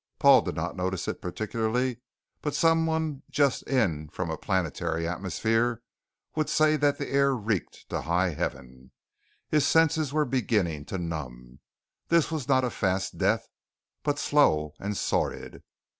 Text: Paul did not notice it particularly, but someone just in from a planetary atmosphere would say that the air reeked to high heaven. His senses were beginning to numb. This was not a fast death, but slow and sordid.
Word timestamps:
Paul 0.17 0.41
did 0.41 0.55
not 0.55 0.75
notice 0.75 1.07
it 1.07 1.21
particularly, 1.21 1.99
but 2.41 2.55
someone 2.55 3.21
just 3.29 3.61
in 3.67 4.09
from 4.09 4.31
a 4.31 4.35
planetary 4.35 5.07
atmosphere 5.07 5.83
would 6.35 6.49
say 6.49 6.75
that 6.75 6.97
the 6.97 7.07
air 7.09 7.35
reeked 7.35 7.87
to 7.89 8.01
high 8.01 8.29
heaven. 8.29 8.93
His 9.47 9.67
senses 9.67 10.11
were 10.11 10.25
beginning 10.25 10.85
to 10.85 10.97
numb. 10.97 11.59
This 12.07 12.31
was 12.31 12.47
not 12.47 12.65
a 12.65 12.71
fast 12.71 13.19
death, 13.19 13.47
but 14.01 14.17
slow 14.17 14.73
and 14.79 14.97
sordid. 14.97 15.61